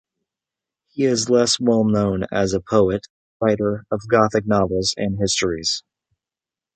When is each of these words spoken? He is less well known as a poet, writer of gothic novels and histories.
He 0.87 1.03
is 1.05 1.29
less 1.29 1.59
well 1.59 1.83
known 1.83 2.23
as 2.31 2.53
a 2.53 2.59
poet, 2.59 3.05
writer 3.39 3.85
of 3.91 4.01
gothic 4.09 4.47
novels 4.47 4.95
and 4.97 5.19
histories. 5.19 5.83